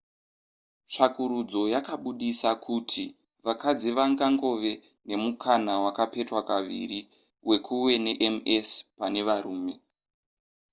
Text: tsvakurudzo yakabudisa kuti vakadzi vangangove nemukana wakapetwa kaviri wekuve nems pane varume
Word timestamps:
tsvakurudzo 0.91 1.61
yakabudisa 1.73 2.49
kuti 2.65 3.05
vakadzi 3.45 3.89
vangangove 3.97 4.71
nemukana 5.07 5.73
wakapetwa 5.83 6.41
kaviri 6.49 6.99
wekuve 7.49 7.93
nems 8.05 8.69
pane 8.97 9.21
varume 9.27 9.73